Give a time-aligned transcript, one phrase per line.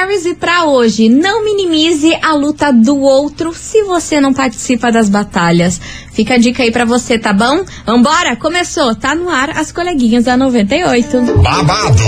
[0.00, 5.10] Maravicheries e pra hoje, não minimize a luta do outro se você não participa das
[5.10, 5.78] batalhas.
[6.12, 7.64] Fica a dica aí pra você, tá bom?
[7.84, 11.20] Vambora, começou, tá no ar as coleguinhas da 98.
[11.42, 12.02] Babado,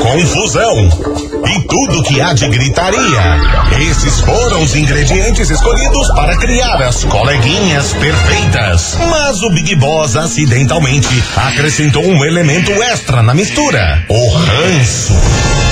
[0.00, 0.76] confusão
[1.48, 3.00] e tudo que há de gritaria.
[3.90, 8.98] Esses foram os ingredientes escolhidos para criar as coleguinhas perfeitas.
[9.10, 15.71] Mas o Big Boss acidentalmente acrescentou um elemento extra na mistura: o ranço.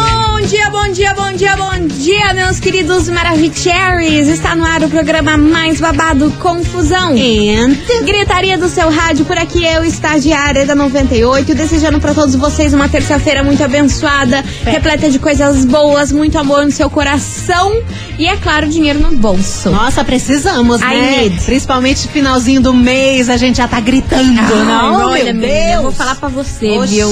[0.91, 4.27] bom dia, bom dia, bom dia, meus queridos Maravicheries!
[4.27, 7.11] Está no ar o programa mais babado Confusão.
[7.11, 7.77] And...
[8.03, 12.89] Gritaria do seu rádio, por aqui eu, estagiária da 98, desejando para todos vocês uma
[12.89, 17.71] terça-feira muito abençoada, repleta de coisas boas, muito amor no seu coração
[18.19, 19.69] e, é claro, dinheiro no bolso.
[19.69, 21.21] Nossa, precisamos, I né?
[21.21, 21.41] need.
[21.45, 25.05] Principalmente finalzinho do mês, a gente já tá gritando, Ai, não?
[25.07, 25.73] olha, meu Deus.
[25.73, 27.07] eu vou falar pra você, Oxi, viu?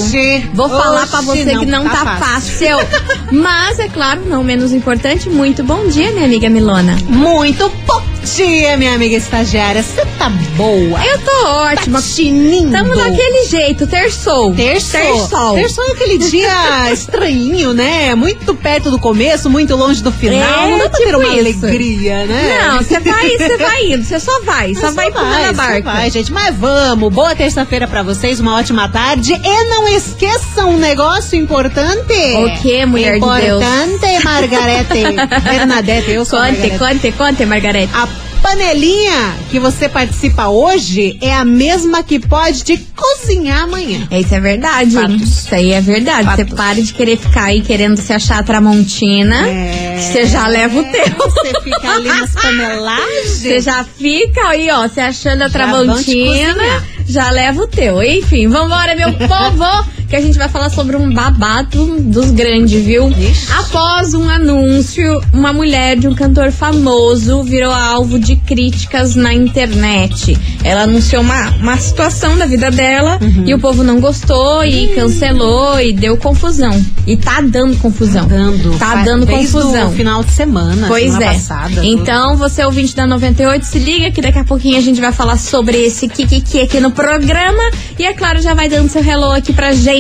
[0.53, 2.77] Vou falar pra oxi, você que não tá, fácil.
[3.31, 6.97] Mas, é claro, não menos importante, muito bom dia, minha amiga Milona.
[7.07, 9.81] Muito bom dia, minha amiga estagiária.
[9.83, 10.99] Você tá boa?
[11.05, 12.01] Eu tô ótima.
[12.01, 12.71] Tá tinindo.
[12.71, 14.53] Tamo daquele jeito, terçou.
[14.53, 14.99] Terçou.
[14.99, 15.55] Terçol.
[15.55, 16.49] Terçou é aquele dia
[16.91, 18.13] estranhinho, né?
[18.15, 20.67] Muito perto do começo, muito longe do final.
[20.67, 21.65] É, não dá pra tipo ter uma isso.
[21.65, 22.59] alegria, né?
[22.69, 25.81] Não, você vai, você vai indo, você só vai, só, Só vai empurrando a barca.
[25.91, 26.31] vai, gente.
[26.31, 27.13] Mas vamos.
[27.13, 29.33] Boa terça-feira pra vocês, uma ótima tarde.
[29.33, 32.13] E não esqueçam um negócio importante.
[32.13, 33.61] O quê, mulher de Deus?
[33.63, 35.03] Importante, Margarete.
[35.43, 36.77] Bernadette, eu sou Conte, Margarete.
[36.77, 37.91] conte, conte, Margarete.
[37.93, 38.07] A
[38.41, 44.07] panelinha que você participa hoje é a mesma que pode te cozinhar amanhã.
[44.11, 44.91] Isso é verdade.
[44.91, 45.21] Fatos.
[45.21, 46.23] Isso aí é verdade.
[46.29, 46.53] Você Fatos.
[46.53, 49.47] pare de querer ficar aí querendo se achar a Tramontina.
[49.47, 49.97] É.
[49.99, 51.05] Você já leva o teu.
[51.29, 53.29] Você fica ali nas panelagens.
[53.29, 58.01] Você já fica aí, ó, se achando a Já Tramontina, já leva o teu.
[58.01, 63.09] Enfim, vambora, meu povo, que a gente vai falar sobre um babado dos grandes, viu?
[63.09, 63.51] Ixi.
[63.51, 70.37] Após um anúncio, uma mulher de um cantor famoso virou alvo de críticas na internet.
[70.63, 73.43] Ela anunciou uma, uma situação da vida dela Uhum.
[73.45, 76.71] e o povo não gostou e cancelou e deu confusão.
[77.05, 78.27] E tá dando confusão.
[78.27, 78.77] dando.
[78.77, 79.89] Tá Fa- dando confusão.
[79.89, 81.33] o final de semana, Pois semana é.
[81.33, 81.85] passada.
[81.85, 85.37] então, você ouvinte da 98, se liga que daqui a pouquinho a gente vai falar
[85.37, 87.61] sobre esse Kikiki aqui no programa.
[87.97, 89.98] E é claro, já vai dando seu hello aqui pra gente,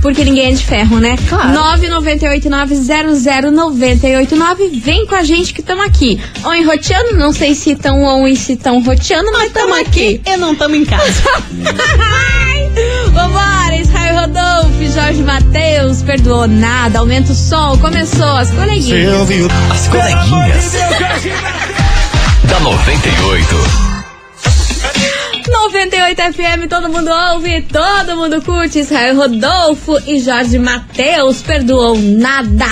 [0.00, 1.16] porque ninguém é de ferro, né?
[1.28, 1.52] Claro.
[1.80, 4.80] 998900989.
[4.80, 6.20] Vem com a gente que estamos aqui.
[6.56, 10.20] E roteando, não sei se estão on e se estão roteando, mas estamos aqui.
[10.24, 11.04] E não estamos em casa.
[13.12, 19.28] Vambora, Israel Rodolfo, Jorge Matheus, perdoou nada, aumenta o som, começou as coleguinhas.
[19.70, 20.72] As coleguinhas.
[22.48, 23.93] da 98.
[25.64, 28.80] 98 FM, todo mundo ouve, todo mundo curte.
[28.80, 32.66] Israel Rodolfo e Jorge Matheus perdoou nada.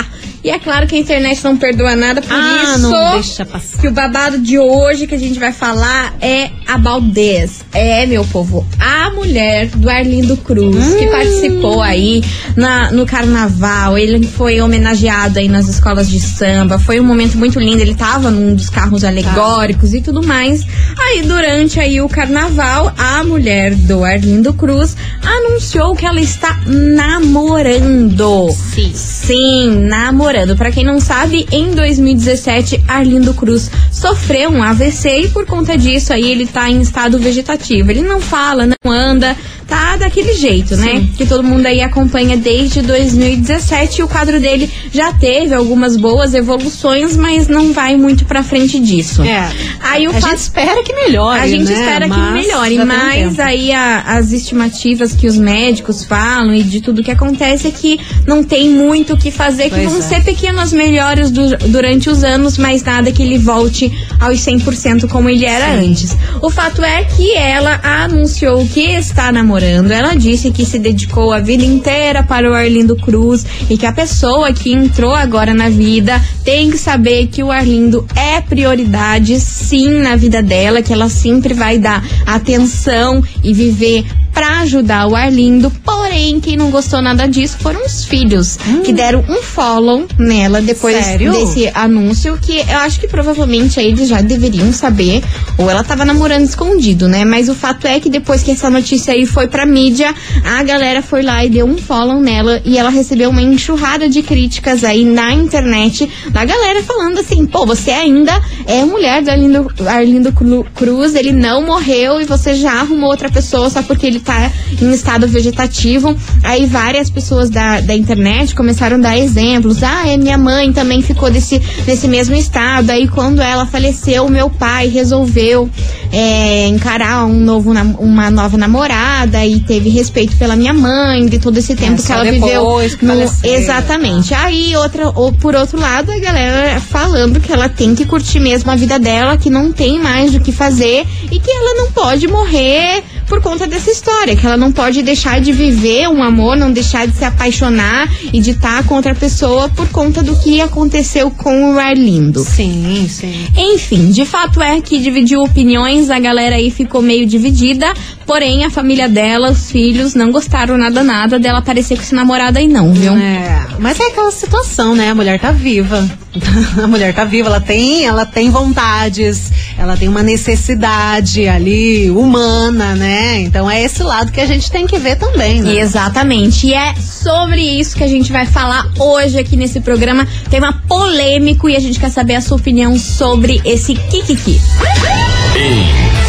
[0.44, 3.80] E é claro que a internet não perdoa nada, por Ah, isso não deixa passar.
[3.80, 7.60] que o babado de hoje que a gente vai falar é about this.
[7.72, 12.24] É, meu povo, a mulher do Arlindo Cruz, que participou aí
[12.56, 13.96] na, no carnaval.
[13.96, 16.76] Ele foi homenageado aí nas escolas de samba.
[16.78, 17.80] Foi um momento muito lindo.
[17.80, 20.66] Ele tava num dos carros alegóricos e tudo mais.
[20.98, 28.50] Aí, durante aí o carnaval, a mulher do Arlindo Cruz anunciou que ela está namorando.
[28.74, 28.90] Sim.
[28.92, 30.31] Sim, namorando.
[30.56, 33.70] Pra quem não sabe, em 2017, Arlindo Cruz
[34.02, 37.88] sofreu um AVC e por conta disso aí ele tá em estado vegetativo.
[37.90, 39.36] Ele não fala, não anda,
[39.68, 41.06] tá daquele jeito, né?
[41.16, 46.34] Que todo mundo aí acompanha desde 2017 e o quadro dele já teve algumas boas
[46.34, 49.22] evoluções, mas não vai muito pra frente disso.
[49.22, 49.48] É.
[49.80, 51.72] Aí o a gente espera que melhore, a gente né?
[51.72, 56.52] espera que Mas melhore, tem um mas aí a- as estimativas que os médicos falam
[56.54, 59.84] e de tudo que acontece é que não tem muito o que fazer, que Pois
[59.84, 60.02] vão é.
[60.02, 65.28] ser pequenas melhores du- durante os anos, mas nada que ele volte aos 100% como
[65.28, 66.16] ele era antes.
[66.40, 71.40] O fato é que ela anunciou que está namorando, ela disse que se dedicou a
[71.40, 76.20] vida inteira para o Arlindo Cruz e que a pessoa que entrou agora na vida
[76.44, 81.54] tem que saber que o Arlindo é prioridade sim na vida dela, que ela sempre
[81.54, 85.70] vai dar atenção e viver pra ajudar o Arlindo.
[85.84, 90.96] Porém, quem não gostou nada disso foram os filhos, que deram um follow nela depois
[91.04, 91.32] Sério?
[91.32, 95.22] desse anúncio, que eu acho que provavelmente aí eles já deveriam saber,
[95.58, 97.24] ou ela tava namorando escondido, né?
[97.24, 100.14] Mas o fato é que depois que essa notícia aí foi pra mídia,
[100.44, 104.22] a galera foi lá e deu um follow nela e ela recebeu uma enxurrada de
[104.22, 108.32] críticas aí na internet da galera falando assim, pô, você ainda
[108.66, 113.30] é mulher do Arlindo, Arlindo Cru- Cruz, ele não morreu e você já arrumou outra
[113.30, 116.16] pessoa só porque ele tá em estado vegetativo.
[116.42, 119.82] Aí várias pessoas da, da internet começaram a dar exemplos.
[119.82, 122.90] Ah, é minha mãe também ficou desse, nesse mesmo estado.
[122.90, 125.68] Aí quando ela faleceu, meu pai resolveu
[126.12, 131.56] é, encarar um novo, uma nova namorada e teve respeito pela minha mãe, de todo
[131.58, 132.62] esse tempo É, que ela viveu.
[132.98, 134.34] que no- faleceu, exatamente.
[134.34, 138.70] Aí, outra, ou, por outro lado, a galera falando que ela tem que curtir mesmo
[138.70, 142.26] a vida dela, que não tem mais o que fazer e que ela não pode
[142.28, 143.02] morrer
[143.32, 147.06] por conta dessa história, que ela não pode deixar de viver um amor, não deixar
[147.06, 151.72] de se apaixonar e de estar com outra pessoa por conta do que aconteceu com
[151.72, 152.40] o Arlindo.
[152.40, 153.46] Sim, sim.
[153.56, 157.94] Enfim, de fato é que dividiu opiniões, a galera aí ficou meio dividida,
[158.26, 162.58] porém a família dela, os filhos, não gostaram nada nada dela aparecer com esse namorado
[162.58, 163.14] aí não, viu?
[163.14, 165.08] É, mas é aquela situação, né?
[165.08, 166.06] A mulher tá viva.
[166.82, 172.94] A mulher tá viva, ela tem, ela tem vontades, ela tem uma necessidade ali humana,
[172.94, 173.40] né?
[173.40, 175.76] Então é esse lado que a gente tem que ver também, né?
[175.76, 176.68] Exatamente.
[176.68, 180.26] E é sobre isso que a gente vai falar hoje aqui nesse programa.
[180.48, 184.60] Tema polêmico e a gente quer saber a sua opinião sobre esse Kikiki.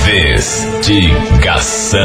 [0.06, 2.00] Investigação.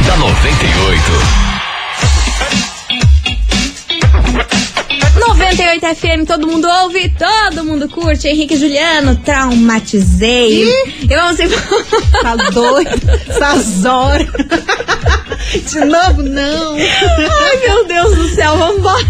[0.06, 1.41] Da 98.
[5.52, 8.26] 98 FM, todo mundo ouve, todo mundo curte.
[8.26, 10.64] Henrique Juliano, traumatizei.
[11.02, 11.62] E vamos embora.
[12.22, 12.90] Tá doido?
[13.28, 14.28] Essas horas.
[15.52, 16.76] De novo, não.
[16.76, 19.04] Ai, meu Deus do céu, vambora.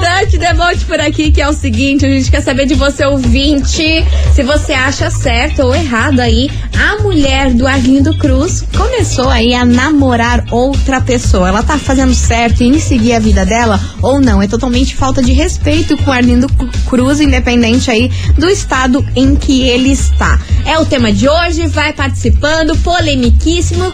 [0.00, 4.04] Tati Debote por aqui, que é o seguinte, a gente quer saber de você, ouvinte,
[4.32, 9.64] se você acha certo ou errado aí, a mulher do Arlindo Cruz começou aí a
[9.64, 11.48] namorar outra pessoa.
[11.48, 14.42] Ela tá fazendo certo em seguir a vida dela ou não?
[14.42, 16.48] É totalmente falta de respeito com o Arlindo
[16.88, 20.40] Cruz, independente aí do estado em que ele está.
[20.64, 23.92] É o tema de hoje, vai participando, polemiquíssimo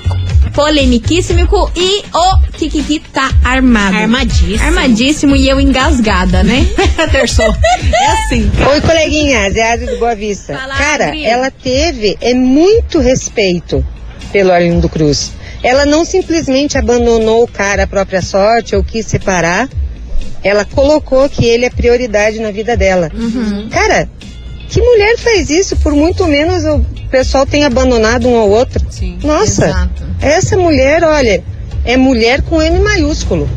[0.53, 1.41] polemiquíssimo
[1.77, 3.97] e o Kikiki tá armado.
[3.97, 4.63] Armadíssimo.
[4.63, 6.67] Armadíssimo e eu engasgada, né?
[7.11, 7.47] Terçou.
[7.47, 8.51] É assim.
[8.71, 10.57] Oi, coleguinhas, é a Adri do Boa Vista.
[10.57, 11.25] Fala, Cara, Adri.
[11.25, 13.85] ela teve é muito respeito
[14.33, 15.33] pelo Arlindo Cruz.
[15.63, 19.69] Ela não simplesmente abandonou o cara à própria sorte ou quis separar.
[20.43, 23.11] Ela colocou que ele é prioridade na vida dela.
[23.15, 23.69] Uhum.
[23.69, 24.09] Cara,
[24.71, 25.77] que mulher faz isso?
[25.77, 28.81] Por muito menos o pessoal tem abandonado um ao outro.
[28.89, 29.19] Sim.
[29.23, 30.05] Nossa, Exato.
[30.21, 31.43] essa mulher, olha,
[31.85, 33.49] é mulher com M maiúsculo.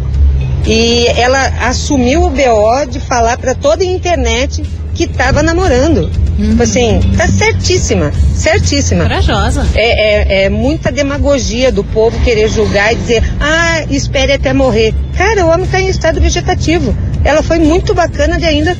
[0.65, 4.63] E ela assumiu o BO de falar para toda a internet
[4.95, 6.09] que tava namorando.
[6.35, 9.03] Tipo assim, tá certíssima, certíssima.
[9.03, 9.67] Corajosa.
[9.75, 14.95] É, é, é muita demagogia do povo querer julgar e dizer, ah, espere até morrer.
[15.15, 16.95] Cara, o homem tá em estado vegetativo.
[17.23, 18.75] Ela foi muito bacana de ainda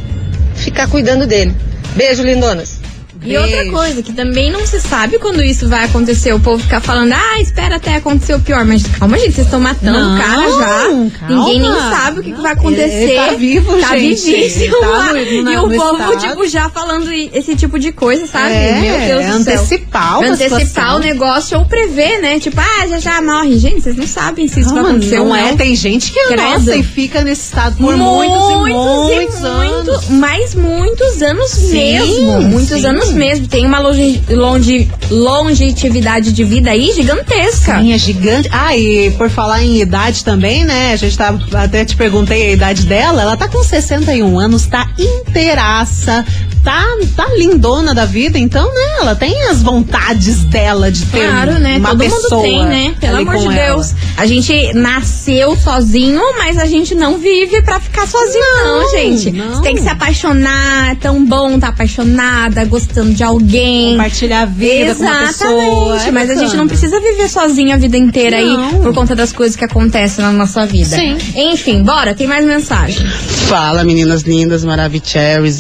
[0.55, 1.53] ficar cuidando dele.
[1.95, 2.79] Beijo, lindonas.
[3.25, 3.71] E outra Beijo.
[3.71, 6.33] coisa, que também não se sabe quando isso vai acontecer.
[6.33, 8.65] O povo ficar falando, ah, espera até acontecer o pior.
[8.65, 10.65] Mas calma, gente, vocês estão matando Não, o cara já.
[10.83, 11.11] calma.
[11.29, 13.03] Ninguém nem sabe o que, que vai acontecer.
[13.03, 14.21] Ele tá vivo, tá gente.
[14.25, 18.53] vivíssimo Tá e o povo, tipo, já falando esse tipo de coisa, sabe?
[18.53, 19.53] É, Meu Deus do céu.
[19.53, 20.95] antecipar uma Antecipar situação.
[20.97, 22.39] o negócio ou prever, né?
[22.39, 23.57] Tipo, ah, já já morre.
[23.57, 25.57] Gente, vocês não sabem se isso vai Não, acontecer não ou é, não.
[25.57, 26.41] tem gente que Credo.
[26.41, 29.85] nossa, e fica nesse estado por muitos, e muitos, anos.
[29.85, 32.41] muito- mas muitos anos Sim, mesmo.
[32.41, 32.85] Muitos sim.
[32.87, 33.48] anos mesmo.
[33.48, 37.79] Tem uma longe, longe, longevidade de vida aí gigantesca.
[37.79, 38.50] Sim, é gigante.
[38.51, 40.93] Ah, e por falar em idade também, né?
[40.93, 43.22] A gente tá, até te perguntei a idade dela.
[43.22, 46.25] Ela tá com 61 anos, tá inteiraça,
[46.63, 46.84] tá,
[47.15, 48.38] tá lindona da vida.
[48.39, 48.98] Então, né?
[49.01, 51.77] Ela tem as vontades dela de ter Claro, né?
[51.77, 52.96] uma Todo pessoa mundo tem, né?
[53.00, 53.75] Pelo amor de com ela.
[53.75, 53.93] Deus.
[54.17, 59.32] A gente nasceu sozinho, mas a gente não vive pra ficar sozinho, não, Não, gente.
[59.32, 59.55] não.
[59.55, 63.91] Você tem que se apaixonar, é tão bom tá apaixonada, gostando de alguém.
[63.91, 65.96] Compartilhar a vida com uma pessoa.
[65.96, 68.82] Exatamente, é mas a gente não precisa viver sozinho a vida inteira aí Não.
[68.82, 70.96] por conta das coisas que acontecem na nossa vida.
[70.96, 71.17] Sim.
[71.36, 73.05] Enfim, bora, tem mais mensagem.
[73.48, 74.93] Fala, meninas lindas, maravilhosas.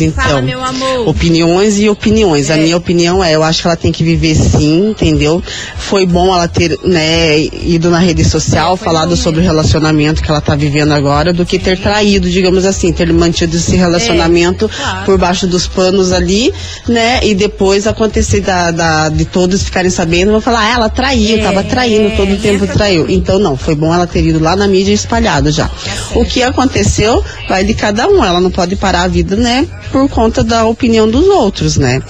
[0.01, 0.92] Então, Fala, meu amor.
[1.05, 2.49] Opiniões e opiniões.
[2.51, 5.41] A minha opinião é, eu acho que ela tem que viver sim, entendeu?
[5.77, 10.21] Foi bom ela ter, né, ido na rede social, É, falado bom sobre o relacionamento
[10.21, 14.65] que ela tá vivendo agora, do que ter traído, digamos assim, ter mantido esse relacionamento
[14.65, 15.05] É, claro.
[15.05, 16.53] por baixo dos panos ali,
[16.87, 17.19] né?
[17.23, 21.41] E depois acontecer da, da- de todos ficarem sabendo, vão falar, ah, ela traiu, É,
[21.41, 23.05] tava traindo, todo o tempo essa traiu.
[23.09, 25.69] Então não, foi bom ela ter ido lá na mídia espalhado já.
[26.15, 28.23] O que aconteceu vai de cada um.
[28.23, 29.67] Ela não pode parar a vida, né?
[29.91, 32.01] Por conta da opinião dos outros, né?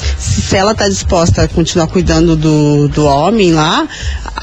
[0.54, 3.88] Se, ela tá disposta a continuar cuidando do, do homem lá,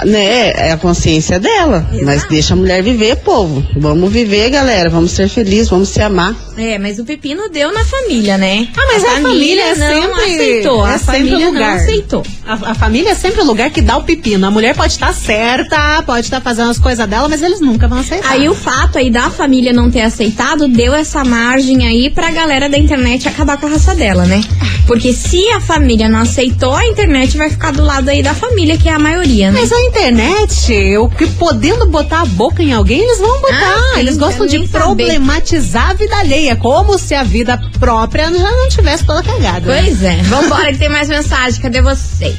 [0.05, 0.51] né?
[0.51, 1.89] É a consciência dela.
[2.05, 3.65] Mas deixa a mulher viver, povo.
[3.77, 4.91] Vamos viver, galera.
[4.91, 6.35] Vamos ser felizes, vamos se amar.
[6.57, 8.69] É, mas o pepino deu na família, né?
[8.77, 10.87] Ah, mas a, família, é não sempre aceitou.
[10.87, 11.71] é a sempre família o lugar.
[11.71, 12.27] não aceitou.
[12.47, 14.47] A, a família é sempre o lugar que dá o pepino.
[14.47, 17.99] A mulher pode estar certa, pode estar fazendo as coisas dela, mas eles nunca vão
[17.99, 18.33] aceitar.
[18.33, 22.69] Aí o fato aí da família não ter aceitado deu essa margem aí pra galera
[22.69, 24.41] da internet acabar com a raça dela, né?
[24.87, 28.77] Porque se a família não aceitou, a internet vai ficar do lado aí da família,
[28.79, 29.59] que é a maioria, né?
[29.61, 33.75] Mas a internet, o que podendo botar a boca em alguém, eles vão botar.
[33.75, 34.85] Ah, sim, eles gostam de nem saber.
[34.85, 39.61] problematizar a vida alheia, como se a vida própria já não tivesse toda cagada.
[39.67, 39.83] né?
[39.83, 40.17] Pois é.
[40.25, 41.61] Vambora que tem mais mensagem.
[41.61, 42.35] Cadê você?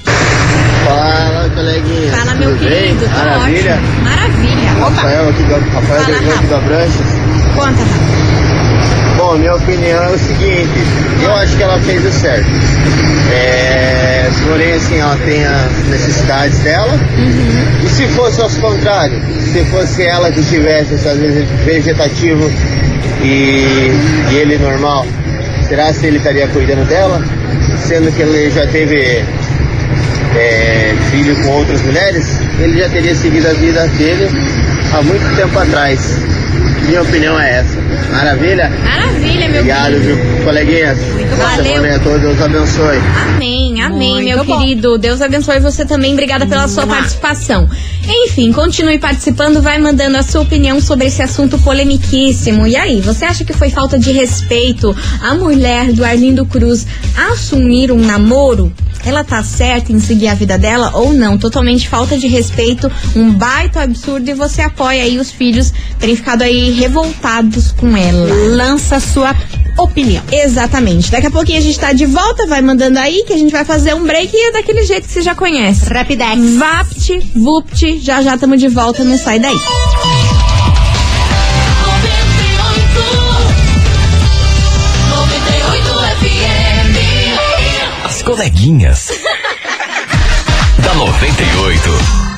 [0.86, 2.12] Fala, coleguinha.
[2.12, 3.08] Fala, meu Tudo querido.
[3.10, 3.74] Maravilha.
[3.74, 4.03] ótimo.
[4.03, 4.72] Maravilha.
[4.80, 6.96] Opa, Rafael aqui do, Rafael Fala, aqui do Abranches.
[7.56, 8.30] conta, Rafa.
[9.31, 10.69] Bom, minha opinião é o seguinte,
[11.23, 12.50] eu acho que ela fez o certo.
[13.33, 17.00] É, porém, assim, ela tem as necessidades dela.
[17.81, 22.51] E se fosse ao contrário, se fosse ela que tivesse, vezes, vegetativo
[23.23, 23.89] e,
[24.31, 25.07] e ele normal,
[25.65, 27.23] será se ele estaria cuidando dela?
[27.79, 29.23] Sendo que ele já teve
[30.35, 34.27] é, filho com outras mulheres, ele já teria seguido a vida dele
[34.93, 36.17] há muito tempo atrás.
[36.85, 37.90] Minha opinião é essa.
[38.10, 38.70] Maravilha?
[38.84, 40.15] Maravilha, meu Obrigado, querido.
[40.15, 40.98] viu, coleguinhas?
[41.00, 41.96] Boa valeu.
[41.96, 42.98] a todos, Deus abençoe.
[43.36, 44.60] Amém, amém, Muito meu bom.
[44.60, 44.98] querido.
[44.98, 46.13] Deus abençoe você também.
[46.13, 46.96] Obrigada pela sua Mua.
[46.96, 47.70] participação.
[48.08, 52.67] Enfim, continue participando, vai mandando a sua opinião sobre esse assunto polemiquíssimo.
[52.67, 56.86] E aí, você acha que foi falta de respeito a mulher do Arlindo Cruz
[57.31, 58.72] assumir um namoro?
[59.03, 61.36] Ela tá certa em seguir a vida dela ou não?
[61.36, 66.43] Totalmente falta de respeito, um baita absurdo e você apoia aí os filhos terem ficado
[66.43, 68.27] aí revoltados com ela.
[68.55, 69.36] Lança sua
[69.77, 70.24] opinião.
[70.31, 71.12] Exatamente.
[71.12, 73.65] Daqui a pouquinho a gente tá de volta, vai mandando aí que a gente vai
[73.65, 75.86] fazer um break e é daquele jeito que você já conhece.
[75.91, 76.55] Rapidex.
[76.55, 79.57] Vapt, vupt, já já estamos de volta, não sai daí.
[88.03, 89.10] As coleguinhas.
[90.83, 92.31] da 98.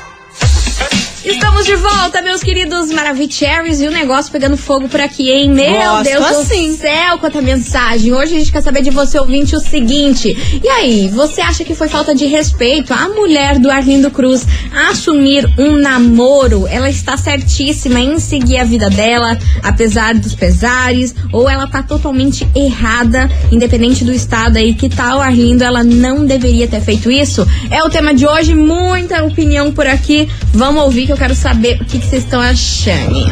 [1.53, 5.51] Estamos de volta, meus queridos Maravicheries, e o negócio pegando fogo por aqui, hein?
[5.51, 6.72] Meu Gosto Deus assim.
[6.72, 8.12] do céu, quanta mensagem.
[8.12, 10.36] Hoje a gente quer saber de você, ouvinte, o seguinte.
[10.63, 14.48] E aí, você acha que foi falta de respeito a mulher do Arlindo Cruz
[14.89, 16.67] assumir um namoro?
[16.67, 22.48] Ela está certíssima em seguir a vida dela, apesar dos pesares, ou ela tá totalmente
[22.55, 27.48] errada, independente do estado aí que tá o Arlindo, ela não deveria ter feito isso?
[27.69, 30.27] É o tema de hoje, muita opinião por aqui.
[30.51, 33.25] Vamos ouvir que eu quero saber o que vocês estão achando.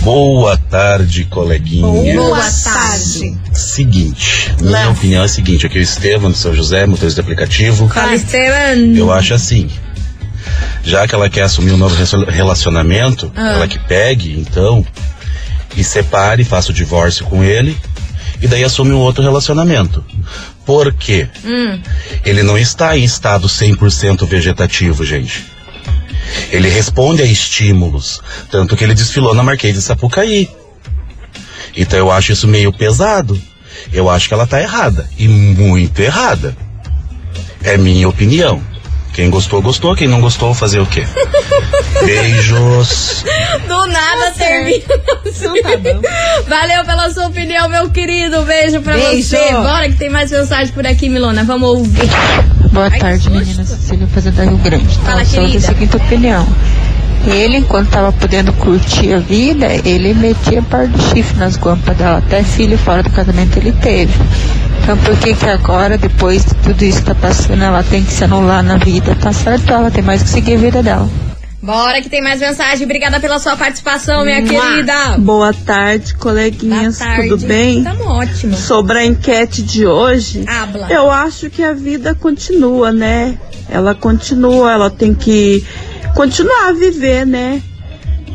[0.00, 2.14] Boa tarde, coleguinha.
[2.20, 3.36] Boa tarde.
[3.54, 7.26] Seguinte, minha opinião é a seguinte, aqui é o Estevam do São José, motorista de
[7.26, 7.88] aplicativo.
[7.88, 8.94] Fala, Esteban.
[8.96, 9.68] Eu acho assim,
[10.84, 11.96] já que ela quer assumir um novo
[12.28, 13.52] relacionamento, Ah.
[13.54, 14.86] ela que pegue, então,
[15.76, 17.76] e separe, faça o divórcio com ele,
[18.42, 20.04] e daí assume um outro relacionamento.
[20.66, 21.28] Por quê?
[21.44, 21.80] Hum.
[22.24, 25.44] Ele não está em estado 100% vegetativo, gente.
[26.50, 28.20] Ele responde a estímulos,
[28.50, 30.48] tanto que ele desfilou na Marquês de Sapucaí.
[31.76, 33.40] Então eu acho isso meio pesado.
[33.92, 36.56] Eu acho que ela tá errada, e muito errada.
[37.62, 38.62] É minha opinião.
[39.18, 39.96] Quem gostou, gostou.
[39.96, 41.04] Quem não gostou, fazer o quê?
[42.06, 43.24] Beijos.
[43.66, 44.78] Do nada termina.
[44.78, 46.10] Então tá.
[46.46, 48.42] Valeu pela sua opinião, meu querido.
[48.42, 49.28] Beijo pra Beijo.
[49.28, 49.52] você.
[49.52, 51.42] Bora que tem mais mensagem por aqui, Milona.
[51.42, 52.08] Vamos ouvir.
[52.72, 53.38] Boa Ai, tarde, que susto.
[53.38, 54.98] menina Cecília, Fazenda Rio Grande.
[54.98, 56.46] Fala, Então, sou da seguinte opinião.
[57.26, 62.18] Ele, enquanto tava podendo curtir a vida, ele metia par de chifre nas guampas dela.
[62.18, 64.12] Até filho fora do casamento ele teve.
[64.82, 68.12] Então por que que agora, depois de tudo isso que tá passando, ela tem que
[68.12, 69.14] se anular na vida?
[69.16, 71.08] Tá certo, ela tem mais que seguir a vida dela.
[71.60, 72.84] Bora que tem mais mensagem.
[72.84, 74.48] Obrigada pela sua participação, minha Mua.
[74.48, 75.18] querida.
[75.18, 77.28] Boa tarde, Boa coleguinhas, tarde.
[77.28, 77.82] tudo bem?
[77.82, 78.56] Tamo ótimo.
[78.56, 80.86] Sobre a enquete de hoje, Habla.
[80.90, 83.36] eu acho que a vida continua, né?
[83.68, 85.64] Ela continua, ela tem que
[86.14, 87.60] continuar a viver, né?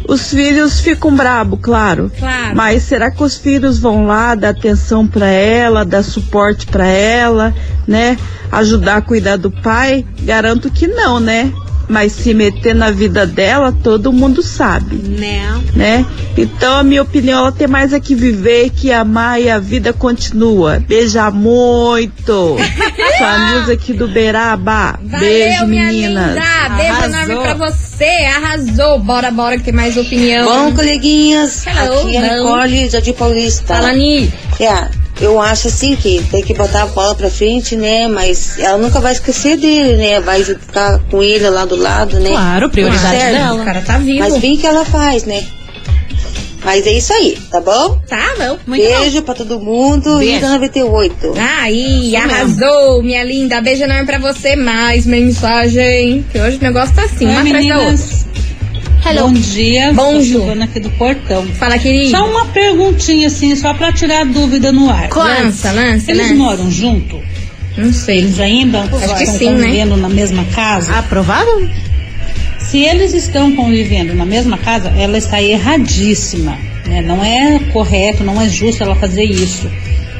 [0.05, 2.11] Os filhos ficam brabo, claro.
[2.19, 2.55] Claro.
[2.57, 7.55] Mas será que os filhos vão lá dar atenção pra ela, dar suporte pra ela,
[7.87, 8.17] né?
[8.51, 10.05] Ajudar a cuidar do pai?
[10.23, 11.53] Garanto que não, né?
[11.87, 15.61] Mas se meter na vida dela, todo mundo sabe Né?
[15.75, 16.05] né?
[16.37, 19.93] Então, a minha opinião, ela tem mais é que viver, que amar e a vida
[19.93, 20.81] continua.
[20.87, 22.57] Beija muito.
[23.17, 24.97] Sua Nilza aqui do Beiraba.
[25.03, 26.29] Valeu, Beijo, minha meninas.
[26.29, 26.69] linda.
[26.75, 27.19] Beijo Arrasou.
[27.21, 28.05] enorme pra você.
[28.35, 28.99] Arrasou.
[28.99, 30.45] Bora, bora que tem mais opinião.
[30.45, 32.37] Bom, coleguinhas, Hello, aqui é a.
[32.37, 33.75] Nicole, Jardim Paulista.
[33.75, 34.31] Fala, Ni.
[34.59, 34.87] É,
[35.23, 38.07] eu acho assim que tem que botar a bola pra frente, né?
[38.07, 40.19] Mas ela nunca vai esquecer dele, né?
[40.19, 42.29] Vai ficar com ele lá do lado, né?
[42.31, 43.33] Claro, prioridade Certo.
[43.33, 43.61] dela.
[43.61, 44.19] O cara tá vivo.
[44.19, 45.43] Mas bem que ela faz, né?
[46.65, 47.99] Mas é isso aí, tá bom?
[48.07, 48.57] Tá bom.
[48.65, 50.37] Muito Beijo pra todo mundo Beijo.
[50.37, 51.33] e da 98.
[51.61, 53.59] Aí, arrasou, minha linda.
[53.61, 54.55] Beijo enorme pra você.
[54.55, 56.25] Mais mensagem.
[56.31, 58.05] Que hoje o negócio tá assim, uma Oi, atrás da outra.
[59.05, 59.27] Hello.
[59.27, 59.93] Bom dia.
[59.93, 61.45] Tô chegando aqui do portão.
[61.47, 62.09] Fala, querido.
[62.11, 65.09] Só uma perguntinha assim, só pra tirar a dúvida no ar.
[65.13, 66.35] Lança, lança, Eles lança.
[66.35, 67.19] moram junto?
[67.77, 68.19] Não sei.
[68.19, 69.63] Eles ainda Acho que estão sim, né?
[69.67, 70.93] convivendo na mesma casa?
[70.93, 71.69] Aprovado?
[72.59, 76.57] Se eles estão convivendo na mesma casa, ela está erradíssima.
[76.87, 77.01] né?
[77.01, 79.69] Não é correto, não é justo ela fazer isso.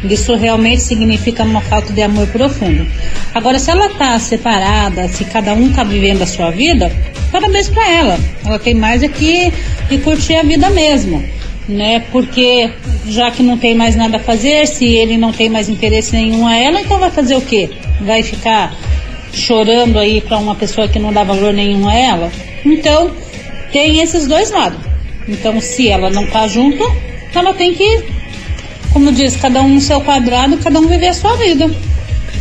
[0.10, 2.86] Isso realmente significa uma falta de amor profundo.
[3.34, 6.92] Agora, se ela está separada, se cada um está vivendo a sua vida,
[7.32, 8.20] parabéns para ela.
[8.46, 9.52] Ela tem mais é que,
[9.88, 11.24] que curtir a vida mesmo.
[11.68, 12.04] Né?
[12.12, 12.70] Porque
[13.08, 16.46] já que não tem mais nada a fazer, se ele não tem mais interesse nenhum
[16.46, 17.70] a ela, então vai fazer o quê?
[18.02, 18.76] Vai ficar
[19.34, 22.32] chorando aí para uma pessoa que não dá valor nenhum a ela.
[22.66, 23.12] Então,
[23.72, 24.80] tem esses dois lados.
[25.28, 26.84] Então, se ela não tá junto,
[27.34, 28.04] ela tem que,
[28.94, 31.70] como diz, cada um no seu quadrado, cada um viver a sua vida.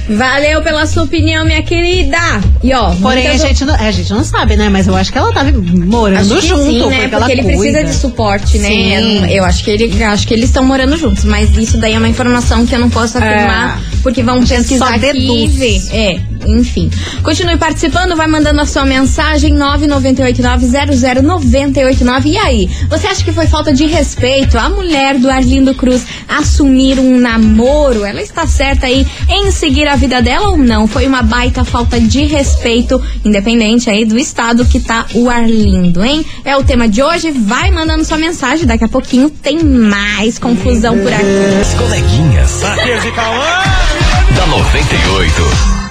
[0.09, 2.19] Valeu pela sua opinião, minha querida.
[2.63, 4.69] E ó, Porém, a gente, não, a gente não sabe, né?
[4.69, 6.65] Mas eu acho que ela tá morando Acho que junto.
[6.65, 7.09] sim, né?
[7.09, 7.59] Porque, Porque, ela ele cuida.
[7.59, 8.69] precisa de suporte, né?
[8.69, 9.27] Sim.
[9.31, 12.09] Eu, acho que ele, acho que eles estão morando juntos, mas isso daí é uma
[12.09, 15.81] informação que eu não posso afirmar, porque vão pesquisar só aqui.
[15.93, 16.91] É, enfim.
[17.23, 22.27] Continue participando, vai mandando a sua mensagem 998900989.
[22.27, 26.99] E aí, você acha que foi falta de respeito a mulher do Arlindo Cruz assumir
[26.99, 28.05] um namoro?
[28.05, 30.87] Ela está certa aí em seguir a vida dela ou não?
[30.87, 36.25] Foi uma baita falta de respeito, independente aí do estado que tá o Arlindo, hein?
[36.45, 37.31] É o tema de hoje.
[37.31, 41.23] Vai mandando sua mensagem, daqui a pouquinho tem mais confusão por aqui.
[41.61, 42.61] As coleguinhas.
[44.37, 45.82] Da 98.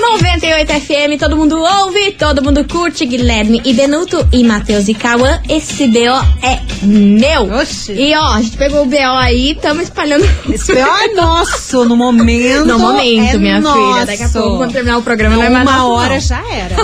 [0.00, 3.04] 98 FM, todo mundo ouve, todo mundo curte.
[3.04, 5.40] Guilherme e Benuto e Matheus e Cauã.
[5.48, 7.52] Esse BO é meu.
[7.60, 7.92] Oxi.
[7.92, 10.24] E ó, a gente pegou o BO aí, estamos espalhando.
[10.50, 12.64] Esse BO é nosso, no momento.
[12.66, 13.92] No momento, é minha nosso.
[13.94, 14.06] filha.
[14.06, 16.20] Daqui a pouco, quando terminar o programa, não é mais Uma nosso, hora não.
[16.20, 16.76] já era.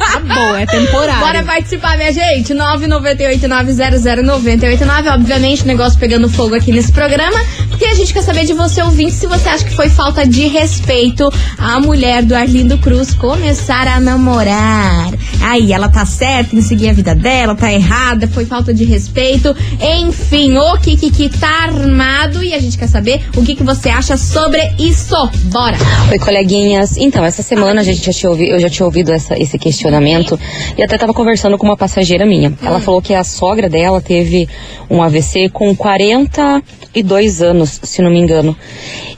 [0.00, 1.20] Acabou, é temporário.
[1.20, 2.54] Bora participar, minha gente.
[2.54, 5.14] 998900989.
[5.14, 7.38] Obviamente, negócio pegando fogo aqui nesse programa.
[7.84, 10.46] Porque a gente quer saber de você, ouvinte, se você acha que foi falta de
[10.46, 15.12] respeito a mulher do Arlindo Cruz começar a namorar.
[15.42, 19.54] Aí, ela tá certa em seguir a vida dela, tá errada, foi falta de respeito.
[19.98, 24.16] Enfim, o Kiki tá armado e a gente quer saber o que, que você acha
[24.16, 25.14] sobre isso.
[25.52, 25.76] Bora!
[26.10, 26.96] Oi, coleguinhas.
[26.96, 30.40] Então, essa semana a gente já tinha ouvi, eu já tinha ouvido essa- esse questionamento
[30.78, 32.50] e até tava conversando com uma passageira minha.
[32.62, 34.48] Ela falou que a sogra dela teve
[34.88, 38.56] um AVC com 42 anos, se não me engano.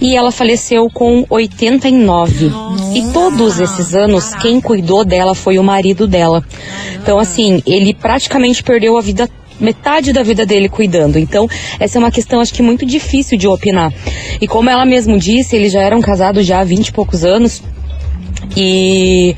[0.00, 2.50] E ela faleceu com 89.
[2.94, 6.44] E todos esses anos, quem cuidou dela foi o marido dela.
[7.02, 11.18] Então, assim, ele praticamente perdeu a vida metade da vida dele cuidando.
[11.18, 11.48] Então,
[11.80, 13.92] essa é uma questão acho que muito difícil de opinar.
[14.40, 17.62] E como ela mesmo disse, eles já eram casados já há 20 e poucos anos
[18.56, 19.34] e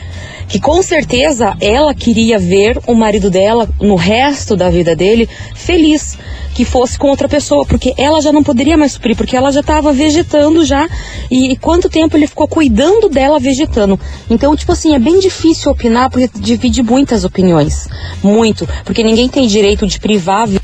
[0.49, 6.19] que com certeza ela queria ver o marido dela no resto da vida dele feliz,
[6.55, 9.61] que fosse com outra pessoa, porque ela já não poderia mais suprir, porque ela já
[9.61, 10.89] estava vegetando já
[11.31, 14.01] e, e quanto tempo ele ficou cuidando dela vegetando.
[14.29, 17.87] Então, tipo assim, é bem difícil opinar porque divide muitas opiniões,
[18.23, 20.58] muito, porque ninguém tem direito de privar a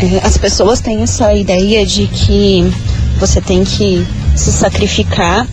[0.02, 2.72] É, as pessoas têm essa ideia de que
[3.20, 5.48] você tem que se sacrificar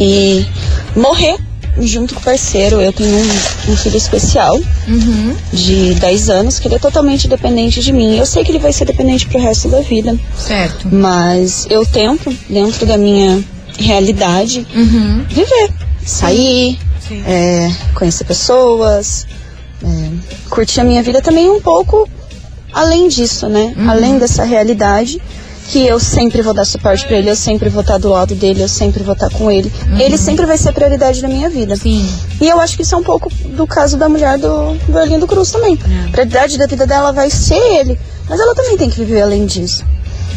[0.00, 0.46] e
[0.96, 1.36] morrer
[1.78, 2.80] junto com o parceiro.
[2.80, 4.58] Eu tenho um, um filho especial
[4.88, 5.36] Uhum.
[5.52, 8.16] de 10 anos que ele é totalmente dependente de mim.
[8.16, 10.18] Eu sei que ele vai ser dependente pro resto da vida.
[10.36, 10.88] Certo.
[10.90, 13.42] Mas eu tento, dentro da minha
[13.78, 15.24] realidade, Uhum.
[15.28, 15.70] viver.
[16.04, 16.78] Sair,
[17.26, 19.26] é, conhecer pessoas,
[19.84, 20.10] é,
[20.48, 22.08] curtir a minha vida também um pouco
[22.72, 23.74] além disso, né?
[23.76, 23.90] Uhum.
[23.90, 25.20] Além dessa realidade
[25.70, 28.60] que eu sempre vou dar suporte pra ele, eu sempre vou estar do lado dele,
[28.60, 29.72] eu sempre vou estar com ele.
[29.98, 31.74] Ele sempre vai ser a prioridade da minha vida.
[31.74, 31.80] Uhum.
[31.80, 32.14] Sim.
[32.40, 35.28] E eu acho que isso é um pouco do caso da mulher do, do Arlindo
[35.28, 35.78] Cruz também.
[35.78, 36.08] É.
[36.08, 39.46] A prioridade da vida dela vai ser ele, mas ela também tem que viver além
[39.46, 39.84] disso.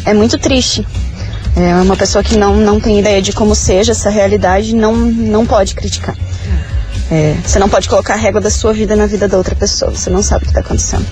[0.06, 0.86] É muito triste.
[1.56, 5.44] É uma pessoa que não, não tem ideia de como seja essa realidade, não, não
[5.44, 6.16] pode criticar.
[7.10, 9.90] É, você não pode colocar a régua da sua vida na vida da outra pessoa.
[9.90, 11.06] Você não sabe o que está acontecendo.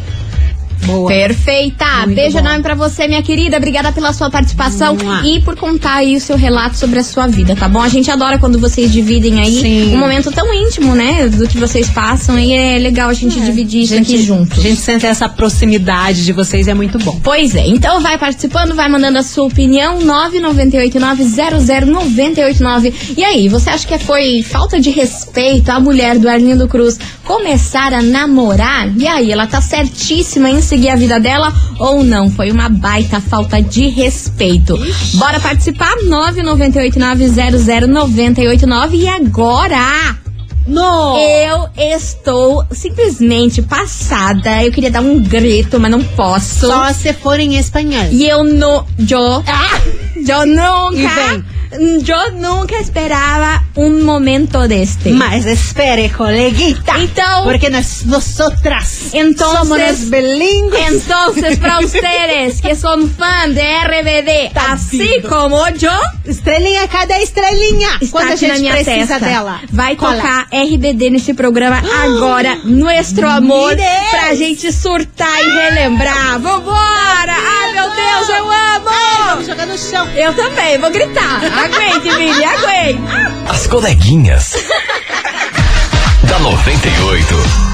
[1.07, 1.85] Perfeita!
[2.05, 2.41] Muito Beijo bom.
[2.41, 3.57] enorme pra você, minha querida.
[3.57, 7.57] Obrigada pela sua participação e por contar aí o seu relato sobre a sua vida,
[7.57, 7.81] tá bom?
[7.81, 9.95] A gente adora quando vocês dividem aí Sim.
[9.95, 11.29] um momento tão íntimo, né?
[11.29, 14.59] Do que vocês passam e é legal a gente dividir isso aqui juntos.
[14.59, 17.19] A gente sente essa proximidade de vocês, é muito bom.
[17.23, 22.93] Pois é, então vai participando, vai mandando a sua opinião, 998900989.
[23.17, 27.93] E aí, você acha que foi falta de respeito a mulher do Arlindo Cruz começar
[27.93, 28.89] a namorar?
[28.97, 32.29] E aí, ela tá certíssima em seguir a vida dela ou não?
[32.31, 34.77] Foi uma baita falta de respeito.
[35.15, 35.95] Bora participar?
[36.07, 40.17] 998900989 e agora...
[40.65, 41.19] No!
[41.19, 44.63] Eu estou simplesmente passada.
[44.63, 46.69] Eu queria dar um grito, mas não posso.
[46.69, 48.07] Só se for em espanhol.
[48.13, 48.87] E eu não.
[48.97, 49.43] Eu.
[49.45, 49.81] Ah,
[50.17, 51.45] E nunca.
[51.73, 55.09] Eu nunca esperava um momento deste.
[55.11, 56.99] Mas espere, coleguita.
[56.99, 57.45] Então.
[57.45, 60.93] Porque nós, nosotras Entonces, somos bilingües.
[61.05, 65.91] Entonces, para ustedes que son fan de RBD, así como yo,
[66.27, 67.89] Estrelinha, cadê a estrelinha?
[68.01, 69.21] está Quando a aqui na gente minha precisa testa.
[69.21, 69.61] dela.
[69.71, 70.17] Vai Cola.
[70.17, 73.75] tocar RBD nesse programa agora, Nuestro Amor,
[74.11, 76.39] pra gente surtar e relembrar.
[76.39, 77.33] Vambora!
[77.35, 78.91] Ai, meu Deus, eu amo!
[79.27, 80.07] Vamos jogar no chão.
[80.15, 81.41] Eu também, vou gritar.
[81.63, 83.01] Aguente, Vini, aguente.
[83.49, 84.55] As coleguinhas.
[86.29, 87.72] da 98.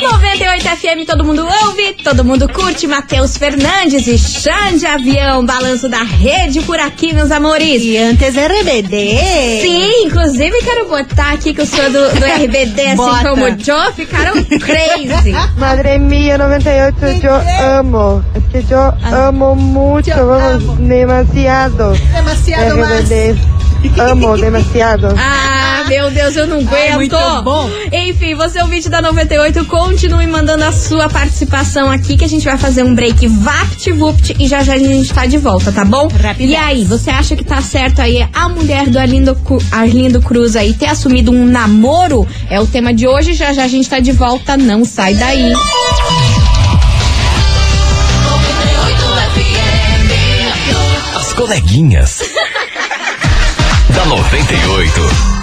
[0.00, 2.86] 98 FM, todo mundo ouve, todo mundo curte.
[2.86, 7.82] Matheus Fernandes e Xande Avião, balanço da rede por aqui, meus amores.
[7.82, 9.60] E antes RBD.
[9.60, 13.28] Sim, inclusive quero botar aqui que eu sou do, do RBD, assim Bota.
[13.28, 15.32] como o Joe, ficaram crazy.
[15.58, 17.34] Madre mía, 98, yo
[17.78, 18.24] amo.
[18.36, 21.92] Es que yo amo mucho, vamos, demasiado.
[22.14, 23.36] Demasiado RBD.
[24.00, 25.14] Amo demasiado.
[25.16, 25.57] Ah,
[25.88, 26.72] Meu Deus, eu não aguento.
[26.74, 27.70] Ai, muito bom.
[27.90, 32.28] Enfim, você é o vídeo da 98, continue mandando a sua participação aqui que a
[32.28, 35.84] gente vai fazer um break vapt-vupt e já já a gente tá de volta, tá
[35.84, 36.08] bom?
[36.08, 36.50] Rapidez.
[36.50, 39.36] E aí, você acha que tá certo aí a mulher do Arlindo,
[39.72, 42.26] Arlindo Cruz aí ter assumido um namoro?
[42.50, 45.52] É o tema de hoje, já já a gente tá de volta, não sai daí.
[51.16, 52.20] As coleguinhas.
[53.94, 55.37] da 98.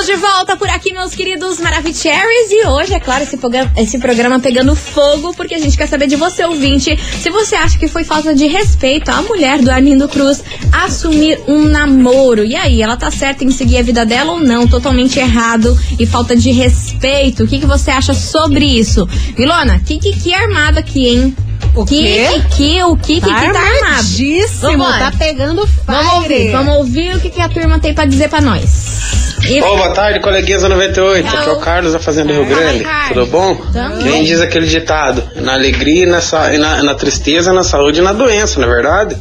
[0.00, 2.50] Estamos de volta por aqui, meus queridos Maravicheries.
[2.50, 6.06] E hoje, é claro, esse programa, esse programa pegando fogo, porque a gente quer saber
[6.06, 10.08] de você, ouvinte, se você acha que foi falta de respeito à mulher do Arlindo
[10.08, 12.46] Cruz assumir um namoro.
[12.46, 14.66] E aí, ela tá certa em seguir a vida dela ou não?
[14.66, 17.44] Totalmente errado e falta de respeito.
[17.44, 19.06] O que, que você acha sobre isso?
[19.36, 21.36] Vilona, que que, que armado aqui, hein?
[21.74, 23.84] O que, que, que, o que, que, que tá armado?
[23.84, 26.50] armadíssimo, tá pegando Vamos ouvir, fire.
[26.52, 29.00] vamos ouvir o que, que a turma tem pra dizer pra nós.
[29.48, 31.26] E- Ô, boa tarde, coleguinhas da 98.
[31.26, 32.84] Aqui é o Carlos da Fazenda Rio Grande.
[33.08, 33.56] Tudo bom?
[33.72, 34.02] Tamo.
[34.02, 35.22] Quem diz aquele ditado?
[35.36, 36.20] Na alegria, e na,
[36.58, 39.16] na, na tristeza, na saúde e na doença, não é verdade?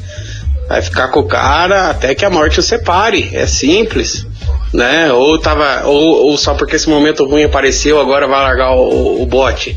[0.67, 3.29] Vai ficar com o cara até que a morte o separe.
[3.33, 4.25] É simples.
[4.73, 5.11] Né?
[5.13, 9.25] Ou, tava, ou, ou só porque esse momento ruim apareceu, agora vai largar o, o
[9.25, 9.75] bote.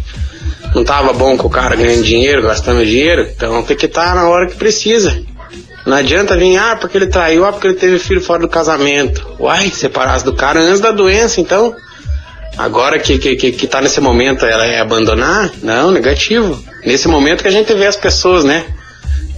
[0.75, 4.29] Não tava bom com o cara ganhando dinheiro, gastando dinheiro, então tem que estar na
[4.29, 5.23] hora que precisa.
[5.85, 9.27] Não adianta vir, ah, porque ele traiu, ah, porque ele teve filho fora do casamento.
[9.39, 11.75] Uai, separasse do cara antes da doença, então.
[12.57, 15.51] Agora que, que, que, que tá nesse momento ela é abandonar?
[15.63, 16.63] Não, negativo.
[16.85, 18.65] Nesse momento que a gente vê as pessoas, né?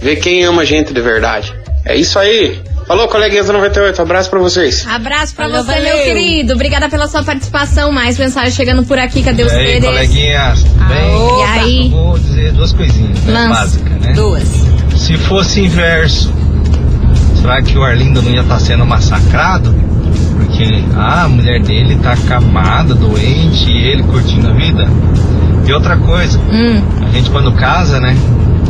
[0.01, 1.53] Vê quem ama a gente de verdade.
[1.83, 2.61] É isso aí.
[2.87, 3.99] Falou, coleguinhas da 98.
[4.01, 4.85] Abraço pra vocês.
[4.87, 5.95] Abraço pra Valeu, você, valeu.
[5.95, 6.53] meu querido.
[6.53, 7.91] Obrigada pela sua participação.
[7.91, 9.23] Mais mensagem chegando por aqui.
[9.23, 9.85] Cadê os E aí, seres?
[9.85, 11.39] coleguinhas, tudo bem?
[11.39, 11.89] E aí?
[11.89, 14.13] Vou dizer duas coisinhas, né, básicas, né?
[14.13, 14.43] Duas.
[14.95, 16.31] Se fosse inverso,
[17.41, 19.73] será que o Arlindo não ia estar sendo massacrado?
[20.37, 24.87] Porque ah, a mulher dele tá acamada, doente, e ele curtindo a vida?
[25.67, 26.81] E outra coisa, Hum.
[27.03, 28.15] a gente quando casa, né?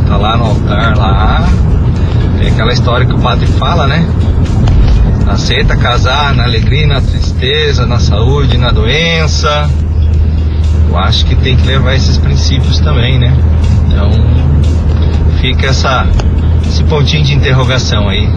[0.07, 1.47] Tá lá no altar, lá,
[2.45, 4.07] tem aquela história que o padre fala, né?
[5.27, 9.67] Aceita casar na alegria, na tristeza, na saúde, na doença.
[10.87, 13.35] Eu acho que tem que levar esses princípios também, né?
[13.87, 14.11] Então,
[15.41, 16.07] fica essa,
[16.67, 18.27] esse pontinho de interrogação aí.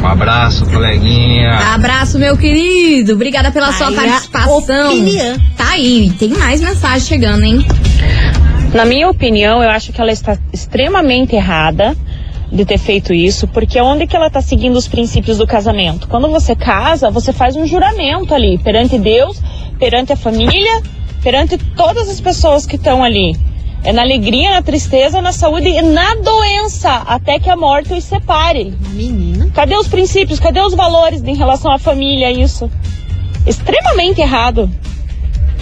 [0.00, 1.50] Um abraço, coleguinha.
[1.74, 3.14] Abraço, meu querido.
[3.14, 4.92] Obrigada pela sua participação.
[4.92, 5.36] opinião.
[5.56, 6.12] Tá aí.
[6.16, 7.66] Tem mais mensagem chegando, hein?
[8.72, 11.96] Na minha opinião, eu acho que ela está extremamente errada
[12.50, 16.08] de ter feito isso, porque onde que ela está seguindo os princípios do casamento?
[16.08, 19.40] Quando você casa, você faz um juramento ali perante Deus,
[19.78, 20.82] perante a família,
[21.22, 23.36] perante todas as pessoas que estão ali.
[23.82, 28.04] É na alegria, na tristeza, na saúde e na doença, até que a morte os
[28.04, 28.74] separe.
[28.90, 29.48] Menina.
[29.54, 30.40] Cadê os princípios?
[30.40, 32.30] Cadê os valores em relação à família?
[32.32, 32.70] Isso.
[33.46, 34.68] Extremamente errado.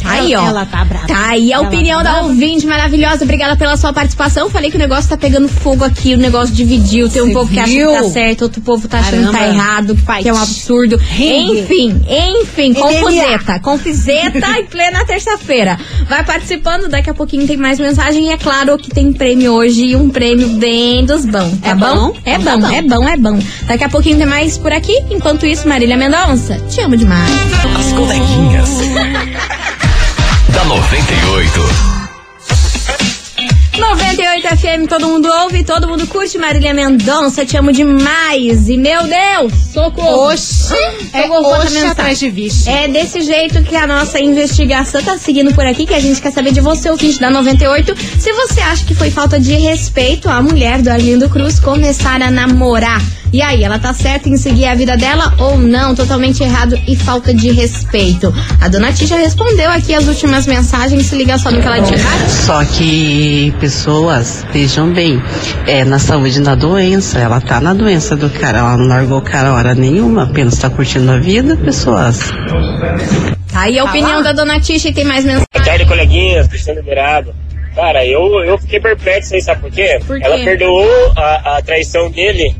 [0.04, 0.46] Tá aí, ó.
[0.46, 1.06] Ela tá brava.
[1.06, 3.24] Tá aí a Ela opinião tá da ouvinte maravilhosa.
[3.24, 4.48] Obrigada pela sua participação.
[4.50, 7.08] Falei que o negócio tá pegando fogo aqui, o negócio dividiu.
[7.08, 7.92] Tem um Cê povo que acha que viu?
[7.92, 9.54] tá certo, outro povo tá achando que tá Caramba.
[9.56, 10.96] errado, que é um absurdo.
[10.96, 11.60] Ringue.
[11.60, 12.02] Enfim,
[12.40, 13.58] enfim, confuseta.
[13.60, 15.78] Confuseta em plena terça-feira.
[16.08, 18.26] Vai participando, daqui a pouquinho tem mais mensagem.
[18.26, 21.74] E é claro que tem prêmio hoje e um prêmio bem dos bons, tá É
[21.74, 21.94] bom?
[22.10, 22.16] bom?
[22.24, 22.74] É Então bom, tá bom.
[22.74, 23.38] é bom, é bom.
[23.66, 24.96] Daqui a pouquinho tem mais por aqui.
[25.10, 27.30] Enquanto isso, Marília Mendonça, te amo demais.
[27.78, 28.68] As coleguinhas.
[30.54, 31.60] da 98.
[33.76, 36.38] 98 FM, todo mundo ouve, todo mundo curte.
[36.38, 38.68] Marília Mendonça, te amo demais.
[38.68, 40.30] E meu Deus, socorro.
[40.32, 40.63] Oxi,
[41.12, 41.88] é oxi mensagem.
[41.88, 42.68] atrás de vixe.
[42.68, 46.32] É desse jeito que a nossa investigação tá seguindo por aqui, que a gente quer
[46.32, 50.42] saber de você, ouvinte da 98, se você acha que foi falta de respeito a
[50.42, 53.00] mulher do Arlindo Cruz começar a namorar.
[53.34, 55.92] E aí, ela tá certa em seguir a vida dela ou não?
[55.92, 58.32] Totalmente errado e falta de respeito.
[58.60, 62.04] A dona Tisha respondeu aqui as últimas mensagens, se liga só no que ela disse.
[62.44, 65.20] Só que pessoas, vejam bem,
[65.66, 67.18] é na saúde e na doença.
[67.18, 70.70] Ela tá na doença do cara, ela não largou o cara hora nenhuma, apenas tá
[70.70, 72.30] curtindo a vida, pessoas.
[73.52, 75.46] Tá aí a opinião da dona Tisha e tem mais mensagem.
[75.52, 77.34] Boa tarde, coleguinhas, Cristiano Liberado.
[77.74, 79.98] Cara, eu, eu fiquei perplexo aí, sabe por quê?
[80.06, 80.24] Por quê?
[80.24, 82.54] Ela perdoou a, a traição dele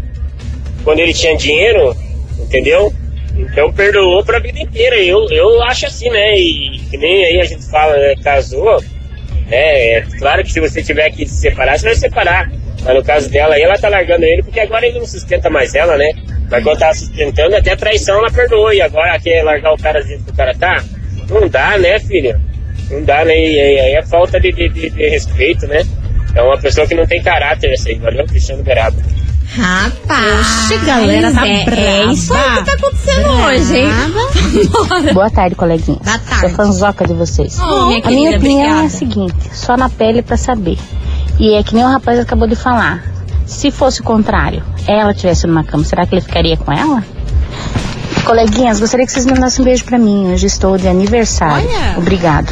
[0.83, 1.97] quando ele tinha dinheiro,
[2.39, 2.93] entendeu?
[3.37, 4.97] Então perdoou pra vida inteira.
[4.97, 6.37] Eu, eu acho assim, né?
[6.37, 8.15] E que nem aí a gente fala, né?
[8.23, 8.83] Casou,
[9.49, 9.97] né?
[9.97, 12.51] É claro que se você tiver que se separar, você vai se separar.
[12.83, 15.75] Mas no caso dela aí, ela tá largando ele porque agora ele não sustenta mais
[15.75, 16.11] ela, né?
[16.51, 18.73] Mas quando tava sustentando, até a traição ela perdoou.
[18.73, 20.83] E agora quer largar o cara do que o cara tá?
[21.29, 22.41] Não dá, né, filha?
[22.91, 23.35] Não dá, né?
[23.35, 25.83] E aí é falta de, de, de- respeito, né?
[26.35, 27.95] É uma pessoa que não tem caráter essa aí.
[27.97, 28.97] Valeu, Cristiano Beraba.
[29.57, 30.41] Rapaz.
[30.41, 31.81] Oxe, galera, tá é, brava.
[31.81, 33.89] é isso aí que tá acontecendo hoje, hein?
[34.89, 35.15] Bora.
[35.15, 36.01] Boa tarde, coleguinhas.
[36.03, 36.41] Boa tarde.
[36.41, 37.59] Sou fanzoca de vocês.
[37.61, 38.87] Oh, minha a minha opinião é obrigada.
[38.87, 40.77] a seguinte, só na pele pra saber.
[41.39, 43.05] E é que nem o rapaz acabou de falar.
[43.47, 47.03] Se fosse o contrário, ela estivesse numa cama, será que ele ficaria com ela?
[48.25, 50.33] Coleguinhas, gostaria que vocês mandassem um beijo pra mim.
[50.33, 51.69] Hoje estou de aniversário.
[51.99, 52.51] Obrigado.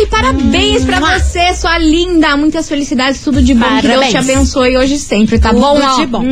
[0.00, 2.34] Ai, parabéns pra você, sua linda.
[2.36, 3.66] Muitas felicidades, tudo de bom.
[3.80, 4.10] Que Deus Parabéns.
[4.10, 5.78] te abençoe hoje sempre, tá Tudo bom?
[5.78, 6.22] Ó, de bom.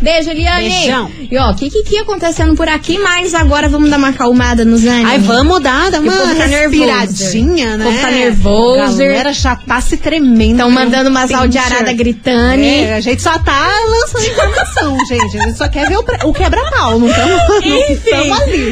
[0.00, 0.68] Beijo, Eliane.
[0.68, 1.10] Beijão.
[1.30, 4.08] E ó, o que que que ia acontecendo por aqui, mas agora vamos dar uma
[4.08, 5.10] acalmada nos ânimos.
[5.10, 7.84] Ai, vamos dar, o uma tá respiradinha, né?
[7.84, 8.98] O povo tá nervoso.
[8.98, 10.52] Galera já tá se tremendo.
[10.52, 12.62] Estão mandando umas audiaradas gritando.
[12.62, 15.38] É, a gente só tá lançando informação, gente.
[15.38, 18.00] A gente só quer ver o, o quebra-pau, não estamos ali.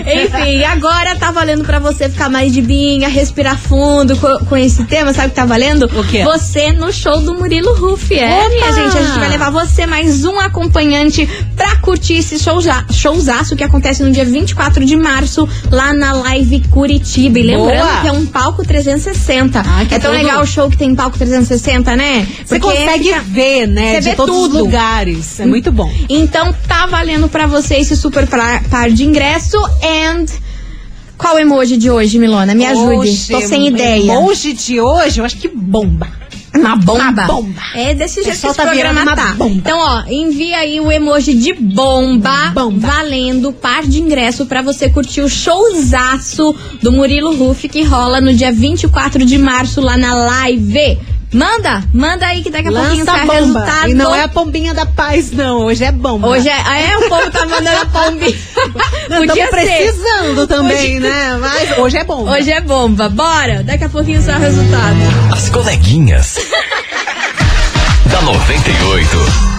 [0.00, 4.84] Enfim, agora tá valendo pra você ficar mais de binha, respirar fundo com, com esse
[4.84, 5.12] tema.
[5.12, 5.84] Sabe o que tá valendo?
[5.94, 6.24] O quê?
[6.24, 8.14] Você no show do Murilo Ruff.
[8.14, 8.48] É, Opa!
[8.50, 11.26] minha gente, a gente vai levar você mais um acompanhante
[11.56, 16.60] pra curtir esse showza, showzaço que acontece no dia 24 de março lá na Live
[16.70, 17.38] Curitiba.
[17.38, 18.00] E lembrando Boa!
[18.02, 19.62] que é um palco 360.
[19.88, 20.22] que é tão tudo.
[20.22, 22.26] legal o show que tem palco 360, né?
[22.44, 23.92] Você consegue fica- ver, né?
[23.94, 24.54] Você de vê todos tudo.
[24.56, 25.40] os lugares.
[25.40, 25.90] É muito bom.
[26.08, 30.26] Então tá valendo pra você esse super par de ingresso and
[31.18, 32.54] qual emoji de hoje, Milona?
[32.54, 33.10] Me ajude.
[33.10, 34.12] Oxe, Tô sem ideia.
[34.12, 36.08] Emoji de hoje, eu acho que bomba.
[36.54, 37.00] Uma bomba.
[37.00, 37.62] Uma bomba.
[37.74, 39.34] É desse jeito que esse tá programa tá.
[39.34, 39.54] bomba.
[39.54, 45.22] Então, ó, envia aí o emoji de bomba, valendo par de ingresso pra você curtir
[45.22, 50.98] o showzaço do Murilo Ruff que rola no dia 24 de março lá na live.
[51.32, 53.34] Manda, manda aí que daqui a pouquinho Lança sai a bomba.
[53.34, 53.88] resultado.
[53.88, 55.64] E não é a pombinha da paz, não.
[55.64, 56.28] Hoje é bomba.
[56.28, 58.28] Hoje é, ah, é, o povo tá mandando a pombinha.
[58.28, 59.48] Estamos ser.
[59.48, 61.38] precisando também, Hoje- né?
[61.40, 62.32] Mas hoje é bomba.
[62.32, 63.08] Hoje é bomba.
[63.08, 64.96] Bora, daqui a pouquinho sai o resultado.
[65.32, 66.36] As coleguinhas.
[68.10, 69.51] da 98.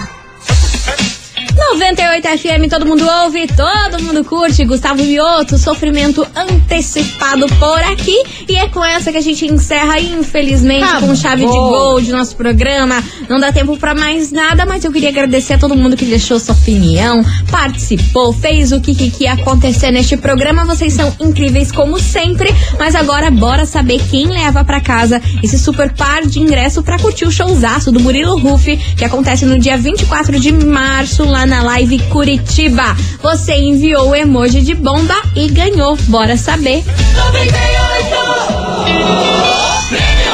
[1.74, 4.64] 98 FM, todo mundo ouve, todo mundo curte.
[4.64, 8.16] Gustavo Mioto, sofrimento antecipado por aqui.
[8.48, 11.08] E é com essa que a gente encerra, infelizmente, Acabou.
[11.08, 13.02] com chave de gol de nosso programa.
[13.28, 16.38] Não dá tempo pra mais nada, mas eu queria agradecer a todo mundo que deixou
[16.38, 20.64] sua opinião, participou, fez o que, que, que ia acontecer neste programa.
[20.64, 22.54] Vocês são incríveis como sempre.
[22.78, 27.24] Mas agora, bora saber quem leva pra casa esse super par de ingresso pra curtir
[27.24, 31.98] o showzaço do Murilo Ruff, que acontece no dia 24 de março, lá na Live
[32.10, 32.94] Curitiba.
[33.22, 35.96] Você enviou o emoji de bomba e ganhou.
[36.08, 36.84] Bora saber.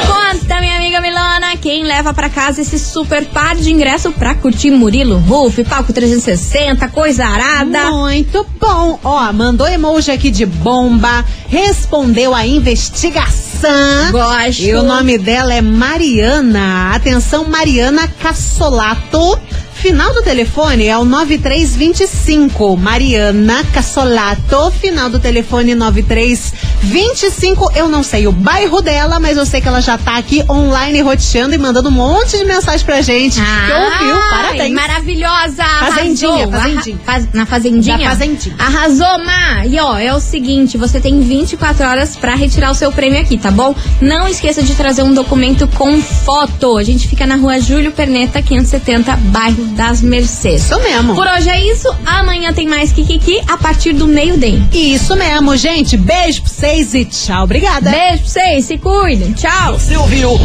[0.05, 4.71] Conta, minha amiga Milana, quem leva pra casa esse super par de ingresso pra curtir
[4.71, 7.91] Murilo Ruff, palco 360, coisa arada.
[7.91, 8.99] Muito bom.
[9.01, 14.11] Ó, mandou emoji aqui de bomba, respondeu a investigação.
[14.11, 14.61] Gosto.
[14.63, 16.91] E o nome dela é Mariana.
[16.93, 19.39] Atenção, Mariana Cassolato.
[19.81, 22.77] Final do telefone é o 9325.
[22.77, 24.69] Mariana Cassolato.
[24.79, 27.71] Final do telefone 9325.
[27.75, 31.01] Eu não sei o bairro dela, mas eu sei que ela já tá aqui online
[31.01, 33.41] roteando e mandando um monte de mensagem pra gente.
[33.41, 34.71] que ouviu, parabéns.
[34.73, 35.63] Maravilhosa!
[35.63, 36.51] Fazendinha, arrasou.
[36.61, 36.99] fazendinha.
[37.03, 37.97] Faz- na fazendinha?
[37.97, 38.55] Da fazendinha.
[38.59, 39.65] Arrasou, Ma!
[39.65, 43.35] E ó, é o seguinte, você tem 24 horas pra retirar o seu prêmio aqui,
[43.35, 43.73] tá bom?
[43.99, 46.77] Não esqueça de trazer um documento com foto.
[46.77, 50.63] A gente fica na rua Júlio Perneta, 570, bairro das Mercedes.
[50.65, 51.15] Isso mesmo.
[51.15, 51.93] Por hoje é isso.
[52.05, 54.61] Amanhã tem mais Kikiki a partir do meio-dia.
[54.71, 55.97] Isso mesmo, gente.
[55.97, 57.43] Beijo pra vocês e tchau.
[57.43, 57.89] Obrigada.
[57.89, 59.33] Beijo pra vocês, se cuidem.
[59.33, 59.73] Tchau.
[59.73, 60.39] Você ouviu?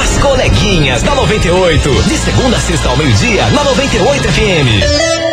[0.00, 2.02] As coleguinhas da 98.
[2.02, 5.27] De segunda a sexta ao meio-dia, na 98 FM.